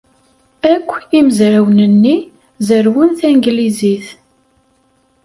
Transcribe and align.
Akk 0.73 0.91
imezrawen-nni 1.19 2.17
zerrwen 2.67 3.11
tanglizit. 3.19 4.07